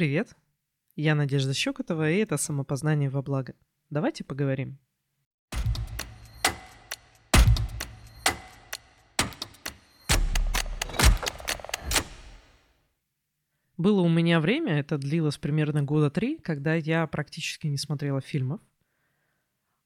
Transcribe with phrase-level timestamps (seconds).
[0.00, 0.34] Привет,
[0.96, 3.54] я Надежда Щекотова, и это «Самопознание во благо».
[3.90, 4.78] Давайте поговорим.
[13.76, 18.62] Было у меня время, это длилось примерно года три, когда я практически не смотрела фильмов,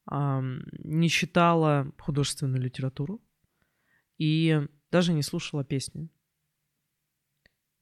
[0.09, 3.21] не читала художественную литературу
[4.17, 6.07] и даже не слушала песни.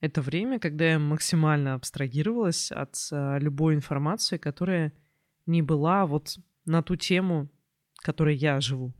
[0.03, 4.91] Это время, когда я максимально абстрагировалась от а, любой информации, которая
[5.45, 7.49] не была вот на ту тему,
[7.99, 8.93] которой я живу.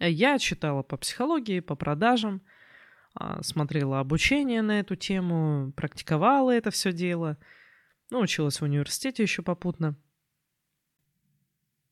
[0.00, 2.42] Я читала по психологии, по продажам,
[3.14, 7.38] а, смотрела обучение на эту тему, практиковала это все дело,
[8.10, 9.94] ну, училась в университете еще попутно.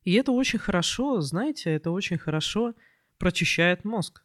[0.02, 2.75] И это очень хорошо, знаете, это очень хорошо
[3.19, 4.25] прочищает мозг.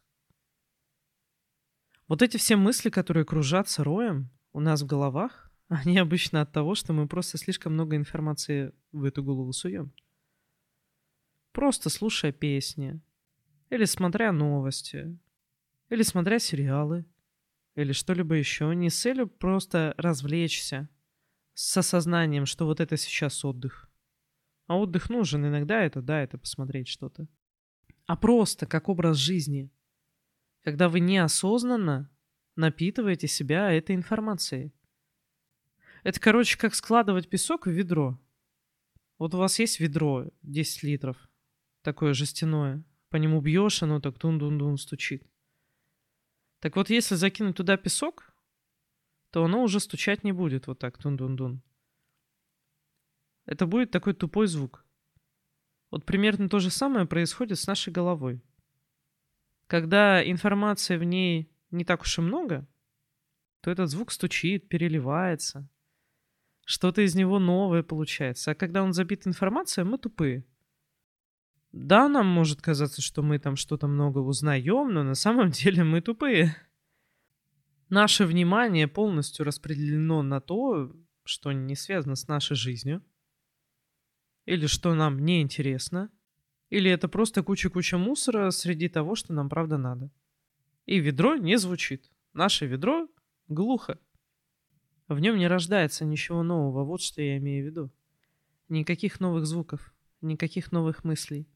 [2.08, 6.74] Вот эти все мысли, которые кружатся роем у нас в головах, они обычно от того,
[6.74, 9.92] что мы просто слишком много информации в эту голову суем.
[11.52, 13.00] Просто слушая песни,
[13.70, 15.18] или смотря новости,
[15.90, 17.04] или смотря сериалы,
[17.74, 20.88] или что-либо еще, не с целью просто развлечься,
[21.54, 23.90] с осознанием, что вот это сейчас отдых.
[24.66, 27.26] А отдых нужен иногда, это да, это посмотреть что-то.
[28.06, 29.70] А просто как образ жизни.
[30.68, 32.10] Когда вы неосознанно
[32.54, 34.74] напитываете себя этой информацией.
[36.02, 38.20] Это, короче, как складывать песок в ведро.
[39.16, 41.16] Вот у вас есть ведро 10 литров,
[41.80, 42.84] такое жестяное.
[43.08, 45.26] По нему бьешь, оно так дун-дун-дун стучит.
[46.60, 48.34] Так вот, если закинуть туда песок,
[49.30, 51.62] то оно уже стучать не будет вот так, тун-дун-дун.
[53.46, 54.84] Это будет такой тупой звук.
[55.90, 58.42] Вот примерно то же самое происходит с нашей головой.
[59.68, 62.66] Когда информация в ней не так уж и много,
[63.60, 65.68] то этот звук стучит, переливается.
[66.64, 68.50] Что-то из него новое получается.
[68.50, 70.46] А когда он забит информацией, мы тупые.
[71.72, 76.00] Да, нам может казаться, что мы там что-то много узнаем, но на самом деле мы
[76.00, 76.56] тупые.
[77.90, 83.04] Наше внимание полностью распределено на то, что не связано с нашей жизнью,
[84.46, 86.10] или что нам не интересно,
[86.70, 90.10] или это просто куча-куча мусора среди того, что нам правда надо.
[90.86, 92.10] И ведро не звучит.
[92.32, 93.08] Наше ведро
[93.48, 93.98] глухо.
[95.08, 97.90] В нем не рождается ничего нового, вот что я имею в виду.
[98.68, 101.48] Никаких новых звуков, никаких новых мыслей.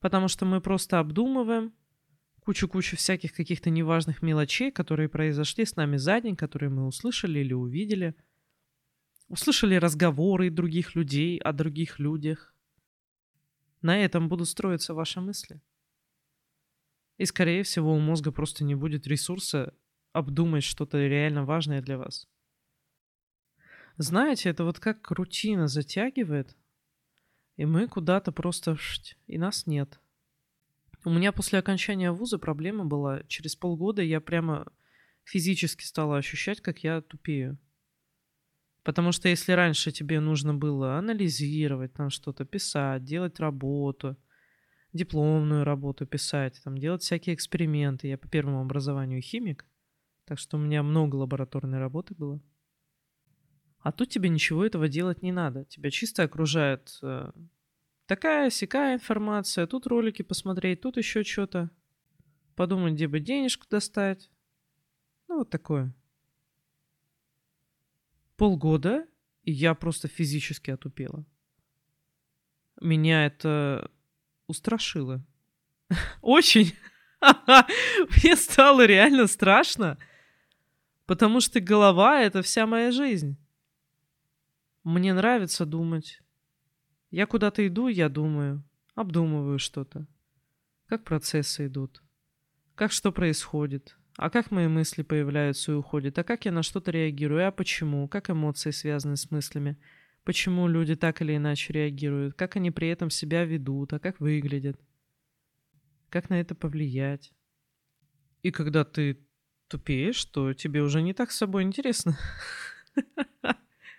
[0.00, 1.72] Потому что мы просто обдумываем
[2.40, 7.52] кучу-кучу всяких каких-то неважных мелочей, которые произошли с нами за день, которые мы услышали или
[7.52, 8.14] увидели–
[9.28, 12.54] Услышали разговоры других людей о других людях.
[13.82, 15.60] На этом будут строиться ваши мысли.
[17.18, 19.74] И, скорее всего, у мозга просто не будет ресурса
[20.12, 22.28] обдумать что-то реально важное для вас.
[23.96, 26.56] Знаете, это вот как рутина затягивает,
[27.56, 28.76] и мы куда-то просто...
[29.26, 29.98] И нас нет.
[31.04, 33.22] У меня после окончания вуза проблема была.
[33.24, 34.70] Через полгода я прямо
[35.24, 37.58] физически стала ощущать, как я тупею.
[38.86, 44.16] Потому что если раньше тебе нужно было анализировать, там что-то писать, делать работу,
[44.92, 48.06] дипломную работу писать, там делать всякие эксперименты.
[48.06, 49.66] Я по первому образованию химик,
[50.24, 52.40] так что у меня много лабораторной работы было.
[53.80, 55.64] А тут тебе ничего этого делать не надо.
[55.64, 57.32] Тебя чисто окружает э,
[58.06, 61.70] такая сякая информация, тут ролики посмотреть, тут еще что-то.
[62.54, 64.30] Подумать, где бы денежку достать.
[65.26, 65.92] Ну, вот такое
[68.36, 69.06] полгода,
[69.42, 71.24] и я просто физически отупела.
[72.80, 73.90] Меня это
[74.46, 75.24] устрашило.
[76.22, 76.74] Очень.
[78.22, 79.98] Мне стало реально страшно,
[81.06, 83.36] потому что голова— это вся моя жизнь.
[84.84, 86.20] Мне нравится думать.
[87.10, 88.62] Я куда-то иду, я думаю,
[88.94, 90.06] обдумываю что-то.
[90.86, 92.02] Как процессы идут,
[92.74, 96.18] как что происходит, а как мои мысли появляются и уходят?
[96.18, 97.46] А как я на что-то реагирую?
[97.46, 98.08] А почему?
[98.08, 99.76] Как эмоции связаны с мыслями?
[100.24, 102.34] Почему люди так или иначе реагируют?
[102.34, 103.92] Как они при этом себя ведут?
[103.92, 104.80] А как выглядят?
[106.08, 107.32] Как на это повлиять?
[108.42, 109.18] И когда ты
[109.68, 112.18] тупеешь, то тебе уже не так с собой интересно.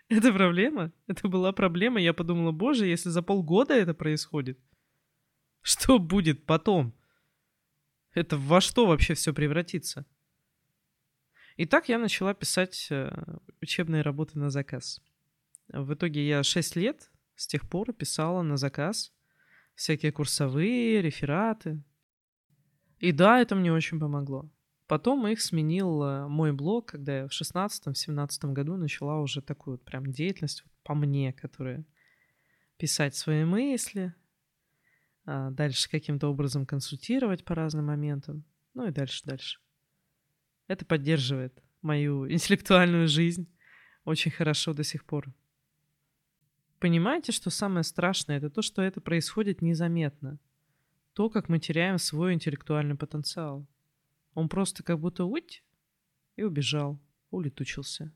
[0.10, 0.92] Это проблема?
[1.08, 2.00] Это была проблема.
[2.00, 4.58] Я подумала, боже, если за полгода это происходит,
[5.62, 6.97] что будет потом?
[8.18, 10.04] Это во что вообще все превратится?
[11.56, 13.12] И так я начала писать э,
[13.62, 15.02] учебные работы на заказ.
[15.68, 19.14] В итоге я 6 лет с тех пор писала на заказ
[19.76, 21.84] всякие курсовые, рефераты.
[22.98, 24.50] И да, это мне очень помогло.
[24.88, 29.86] Потом их сменил э, мой блог, когда я в 16-17 году начала уже такую вот
[29.86, 31.86] прям деятельность по мне, которая
[32.78, 34.16] писать свои мысли,
[35.28, 39.60] дальше каким-то образом консультировать по разным моментам, ну и дальше, дальше.
[40.68, 43.54] Это поддерживает мою интеллектуальную жизнь
[44.06, 45.34] очень хорошо до сих пор.
[46.80, 48.38] Понимаете, что самое страшное?
[48.38, 50.40] Это то, что это происходит незаметно.
[51.14, 53.68] То, как мы теряем свой интеллектуальный потенциал.
[54.34, 55.64] Он просто как будто уть
[56.36, 57.02] и убежал,
[57.32, 58.14] улетучился.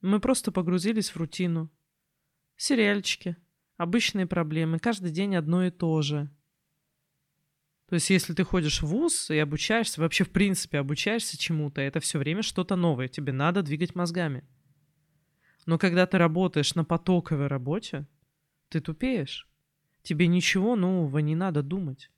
[0.00, 1.68] Мы просто погрузились в рутину.
[2.56, 3.36] Сериальчики,
[3.76, 6.30] обычные проблемы, каждый день одно и то же.
[7.88, 12.00] То есть, если ты ходишь в ВУЗ и обучаешься, вообще в принципе обучаешься чему-то, это
[12.00, 14.44] все время что-то новое, тебе надо двигать мозгами.
[15.66, 18.06] Но когда ты работаешь на потоковой работе,
[18.68, 19.48] ты тупеешь.
[20.02, 22.10] Тебе ничего нового не надо думать.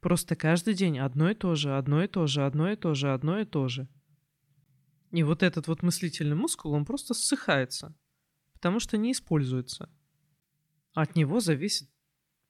[0.00, 3.12] Просто каждый день одно и то же, одно и то же, одно и то же,
[3.12, 3.88] одно и то же.
[5.10, 7.96] И вот этот вот мыслительный мускул, он просто ссыхается,
[8.52, 9.90] потому что не используется.
[11.00, 11.88] От него зависит,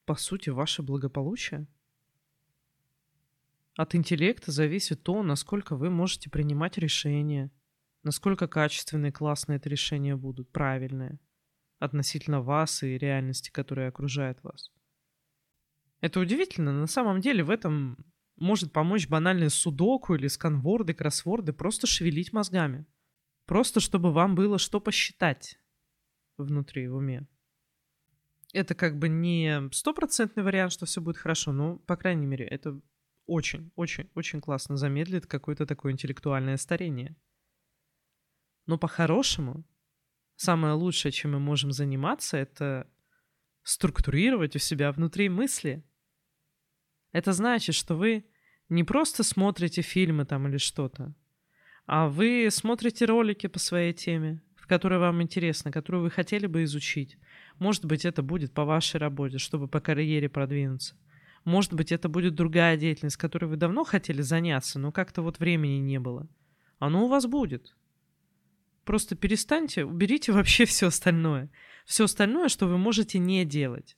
[0.05, 1.67] по сути, ваше благополучие.
[3.75, 7.51] От интеллекта зависит то, насколько вы можете принимать решения–
[8.03, 11.19] насколько качественные, классные это решения будут, правильные,
[11.79, 14.71] относительно вас и реальности, которая окружает вас.
[16.01, 16.71] Это удивительно.
[16.71, 17.97] На самом деле в этом
[18.37, 22.85] может помочь банальный судоку или сканворды, кроссворды, просто шевелить мозгами.
[23.45, 25.59] Просто чтобы вам было что посчитать
[26.37, 27.27] внутри в уме.
[28.53, 32.79] Это как бы не стопроцентный вариант, что все будет хорошо, но, по крайней мере, это
[33.27, 37.15] очень, очень, очень классно замедлит какое-то такое интеллектуальное старение.
[38.65, 39.63] Но по-хорошему,
[40.35, 42.89] самое лучшее, чем мы можем заниматься, это
[43.63, 45.83] структурировать у себя внутри мысли.
[47.11, 48.25] Это значит, что вы
[48.67, 51.15] не просто смотрите фильмы там или что-то,
[51.85, 56.63] а вы смотрите ролики по своей теме, в которые вам интересно, которую вы хотели бы
[56.63, 57.17] изучить.
[57.59, 60.95] Может быть, это будет по вашей работе, чтобы по карьере продвинуться.
[61.43, 65.79] Может быть, это будет другая деятельность, которой вы давно хотели заняться, но как-то вот времени
[65.79, 66.27] не было.
[66.79, 67.75] Оно у вас будет.
[68.85, 71.49] Просто перестаньте, уберите вообще все остальное.
[71.85, 73.97] Все остальное, что вы можете не делать.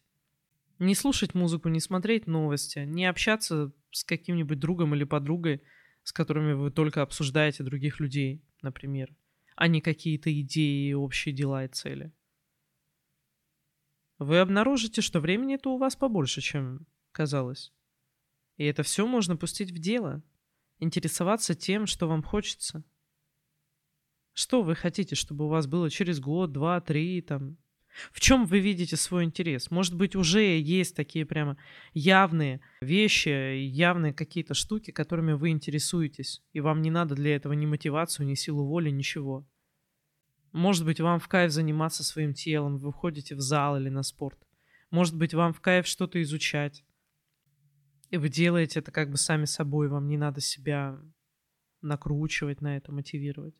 [0.80, 5.62] Не слушать музыку, не смотреть новости, не общаться с каким-нибудь другом или подругой,
[6.04, 9.14] с которыми вы только обсуждаете других людей, например,
[9.56, 12.12] а не какие-то идеи, общие дела и цели.
[14.22, 17.74] Вы обнаружите, что времени-то у вас побольше, чем казалось.
[18.58, 20.24] И это все можно пустить в дело.
[20.80, 22.84] Интересоваться тем, что вам хочется–
[24.34, 27.58] что вы хотите, чтобы у вас было через год, два, три, там?
[28.14, 29.70] В чем вы видите свой интерес?
[29.70, 31.58] Может быть, уже есть такие прямо
[31.94, 37.66] явные вещи, явные какие-то штуки, которыми вы интересуетесь, и вам не надо для этого ни
[37.66, 39.46] мотивацию, ни силу воли, ничего.
[40.52, 44.38] Может быть, вам в кайф заниматься своим телом, вы ходите в зал или на спорт.
[44.90, 46.84] Может быть, вам в кайф что-то изучать.
[48.10, 51.00] И вы делаете это как бы сами собой, вам не надо себя
[51.82, 53.56] накручивать на это, мотивировать.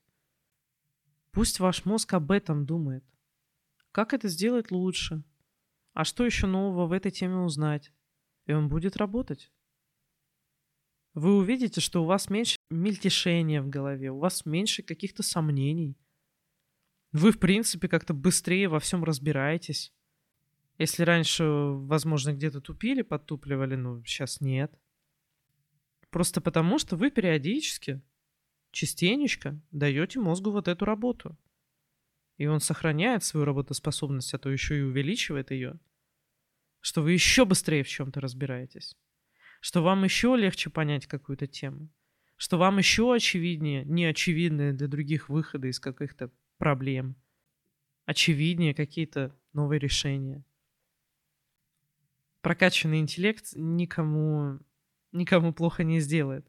[1.32, 3.06] Пусть ваш мозг об этом думает.
[3.94, 5.24] Как это сделать лучше?
[5.94, 7.94] А что еще нового в этой теме узнать?
[8.46, 9.52] И он будет работать.
[11.14, 15.98] Вы увидите, что у вас меньше мельтешения в голове, у вас меньше каких-то сомнений.
[17.12, 19.94] Вы, в принципе, как-то быстрее во всем разбираетесь.
[20.78, 24.74] Если раньше, возможно, где-то тупили, подтупливали, но сейчас нет.
[26.10, 28.02] Просто потому, что вы периодически
[28.72, 31.38] частенечко даете мозгу вот эту работу.
[32.38, 35.80] И он сохраняет свою работоспособность, а то еще и увеличивает ее.
[36.80, 38.98] Что вы еще быстрее в чем-то разбираетесь.
[39.60, 41.90] Что вам еще легче понять какую-то тему.
[42.38, 47.16] Что вам еще очевиднее, неочевидные для других выходы из каких-то проблем.
[48.06, 50.46] Очевиднее какие-то новые решения.
[52.42, 54.60] Прокачанный интеллект никому,
[55.12, 56.48] никому плохо не сделает.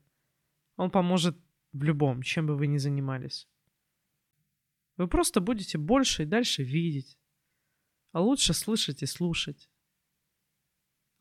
[0.77, 1.39] Он поможет
[1.73, 3.49] в любом, чем бы вы ни занимались.
[4.99, 7.19] Вы просто будете больше и дальше видеть,
[8.11, 9.71] а лучше слышать и слушать.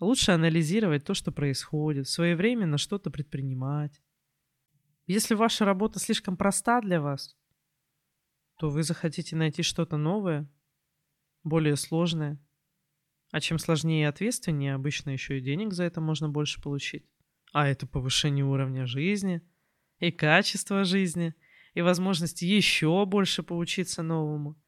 [0.01, 4.01] Лучше анализировать то, что происходит, своевременно что-то предпринимать.
[5.07, 7.37] Если ваша работа слишком проста для вас,
[8.61, 10.47] то вы захотите найти что-то новое,
[11.43, 12.39] более сложное.
[13.31, 17.09] А чем сложнее и ответственнее, обычно еще и денег за это можно больше получить.
[17.53, 19.41] А это повышение уровня жизни–
[20.01, 21.33] и качество жизни,
[21.75, 24.59] и возможность еще больше поучиться новому,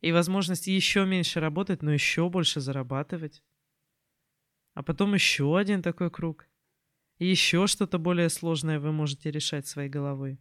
[0.00, 3.42] и возможность еще меньше работать, но еще больше зарабатывать.
[4.74, 6.48] А потом еще один такой круг.
[7.18, 10.38] еще что-то более сложное вы можете решать своей головой.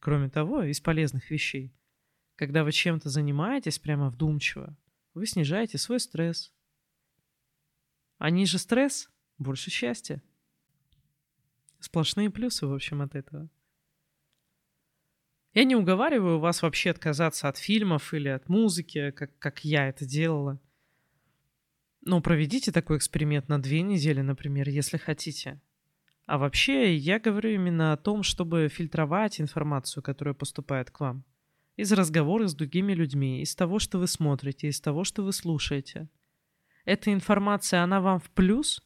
[0.00, 1.74] Кроме того, из полезных вещей,
[2.36, 4.74] когда вы чем-то занимаетесь прямо вдумчиво,
[5.12, 6.52] вы снижаете свой стресс.
[8.16, 10.22] А ниже стресс, больше счастья.
[11.80, 13.50] Сплошные плюсы, в общем, от этого.
[15.52, 20.06] Я не уговариваю вас вообще отказаться от фильмов или от музыки, как, как я это
[20.06, 20.60] делала.
[22.02, 25.60] Ну, проведите такой эксперимент на две недели, например, если хотите.
[26.30, 31.24] А вообще, я говорю именно о том, чтобы фильтровать информацию, которая поступает к вам.
[31.74, 36.08] Из разговоров с другими людьми, из того, что вы смотрите, из того, что вы слушаете.
[36.84, 38.80] Эта информация, она вам в плюс?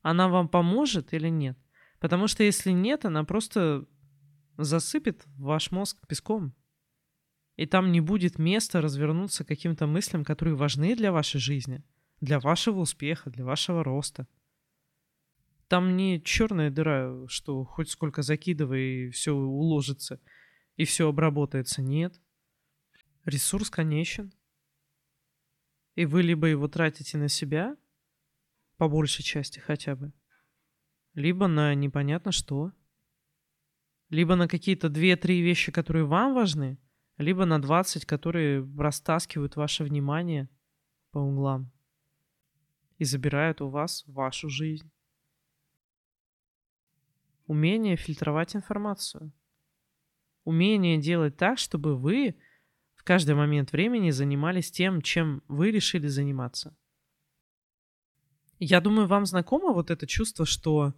[0.00, 1.58] Она вам поможет или нет?
[1.98, 3.84] Потому что если нет, она просто
[4.56, 6.54] засыпет ваш мозг песком.
[7.56, 11.84] И там не будет места развернуться каким-то мыслям, которые важны для вашей жизни–
[12.20, 14.26] для вашего успеха, для вашего роста.
[15.70, 20.20] Там не черная дыра, что хоть сколько закидывай, все уложится,
[20.74, 21.80] и все обработается.
[21.80, 22.20] Нет.
[23.24, 24.32] Ресурс конечен.
[25.94, 27.76] И вы либо его тратите на себя,
[28.78, 30.12] по большей части хотя бы,
[31.14, 32.72] либо на непонятно что,
[34.08, 36.80] либо на какие-то 2-3 вещи, которые вам важны,
[37.16, 40.48] либо на 20, которые растаскивают ваше внимание
[41.12, 41.70] по углам
[42.98, 44.90] и забирают у вас вашу жизнь.
[47.50, 49.32] Умение фильтровать информацию.
[50.44, 52.36] Умение делать так, чтобы вы
[52.94, 56.76] в каждый момент времени занимались тем, чем вы решили заниматься.
[58.60, 60.94] Я думаю, вам знакомо вот это чувство, что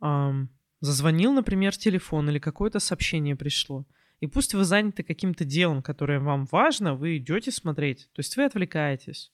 [0.00, 0.48] эм,
[0.78, 3.84] зазвонил, например, телефон или какое-то сообщение пришло.
[4.20, 8.08] И пусть вы заняты каким-то делом, которое вам важно, вы идете смотреть.
[8.12, 9.32] То есть вы отвлекаетесь.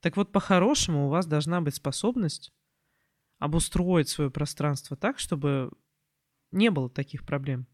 [0.00, 2.52] Так вот, по-хорошему у вас должна быть способность
[3.38, 5.70] обустроить свое пространство так, чтобы
[6.50, 7.66] не было таких проблем.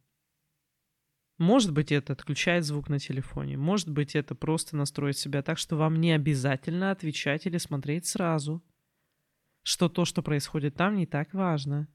[1.38, 3.56] Может быть, это отключать звук на телефоне.
[3.56, 8.62] Может быть, это просто настроить себя так, что вам не обязательно отвечать или смотреть сразу.
[9.62, 11.88] Что то, что происходит там, не так важно.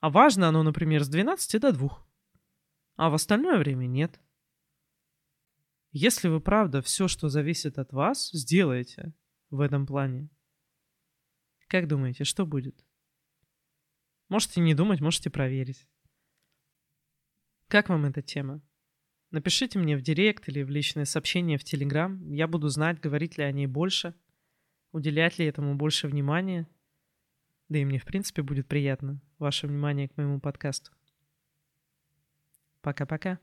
[0.00, 2.06] А важно оно, например, с 12 до 2.
[2.96, 4.20] А в остальное время нет.
[5.92, 9.14] Если вы правда все, что зависит от вас, сделаете
[9.50, 10.28] в этом плане,
[11.68, 12.84] как думаете, что будет?
[14.28, 15.86] Можете не думать, можете проверить.
[17.68, 18.62] Как вам эта тема?
[19.30, 22.30] Напишите мне в директ или в личное сообщение в Телеграм.
[22.30, 24.14] Я буду знать, говорить ли о ней больше,
[24.92, 26.66] уделять ли этому больше внимания.
[27.68, 30.92] Да и мне, в принципе, будет приятно ваше внимание к моему подкасту.
[32.80, 33.38] Пока-пока.